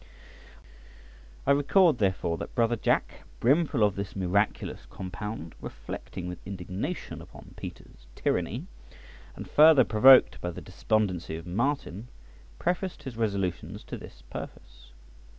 [1.45, 7.53] I record, therefore, that brother Jack, brimful of this miraculous compound, reflecting with indignation upon
[7.55, 8.65] Peter's tyranny,
[9.35, 12.07] and further provoked by the despondency of Martin,
[12.57, 14.89] prefaced his resolutions to this purpose.